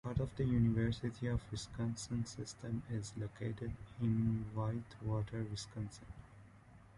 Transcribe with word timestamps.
Part 0.03 0.19
of 0.19 0.35
the 0.35 0.45
University 0.45 1.27
of 1.27 1.41
Wisconsin 1.51 2.25
System, 2.25 2.81
it 2.89 2.95
is 2.95 3.13
located 3.15 3.71
in 4.01 4.45
Whitewater, 4.55 5.43
Wisconsin. 5.51 6.07